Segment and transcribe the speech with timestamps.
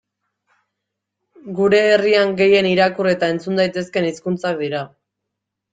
[1.59, 4.87] Gure herrian gehien irakur eta entzun daitezkeen hizkuntzak dira.